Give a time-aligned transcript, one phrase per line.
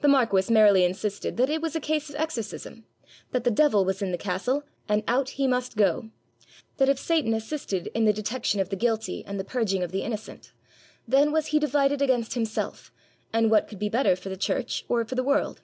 [0.00, 2.86] The marquis merrily insisted that it was a case of exorcism;
[3.30, 6.10] that the devil was in the castle, and out he must go;
[6.78, 10.02] that if Satan assisted in the detection of the guilty and the purging of the
[10.02, 10.50] innocent,
[11.06, 12.92] then was he divided against himself,
[13.32, 15.62] and what could be better for the church or the world?